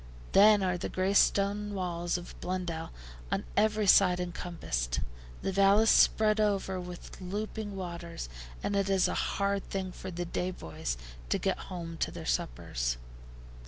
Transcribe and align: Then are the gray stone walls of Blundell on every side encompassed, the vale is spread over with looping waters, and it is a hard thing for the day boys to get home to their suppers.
Then 0.31 0.63
are 0.63 0.79
the 0.79 0.89
gray 0.89 1.13
stone 1.13 1.75
walls 1.75 2.17
of 2.17 2.33
Blundell 2.41 2.89
on 3.31 3.43
every 3.55 3.85
side 3.85 4.19
encompassed, 4.19 4.99
the 5.43 5.51
vale 5.51 5.77
is 5.81 5.91
spread 5.91 6.39
over 6.39 6.79
with 6.81 7.21
looping 7.21 7.75
waters, 7.75 8.27
and 8.63 8.75
it 8.75 8.89
is 8.89 9.07
a 9.07 9.13
hard 9.37 9.69
thing 9.69 9.91
for 9.91 10.09
the 10.09 10.25
day 10.25 10.49
boys 10.49 10.97
to 11.29 11.37
get 11.37 11.59
home 11.69 11.97
to 11.97 12.09
their 12.09 12.25
suppers. 12.25 12.97